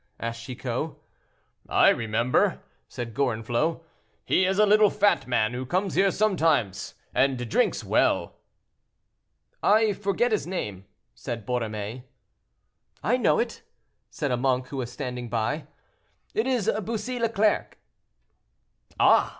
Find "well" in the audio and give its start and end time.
7.83-8.33